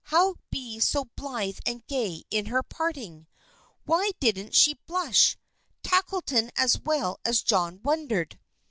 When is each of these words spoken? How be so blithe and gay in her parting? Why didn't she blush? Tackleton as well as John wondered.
How 0.05 0.37
be 0.49 0.79
so 0.79 1.05
blithe 1.15 1.59
and 1.63 1.85
gay 1.85 2.23
in 2.31 2.47
her 2.47 2.63
parting? 2.63 3.27
Why 3.85 4.09
didn't 4.19 4.55
she 4.55 4.79
blush? 4.87 5.37
Tackleton 5.83 6.49
as 6.57 6.81
well 6.81 7.19
as 7.23 7.43
John 7.43 7.79
wondered. 7.83 8.39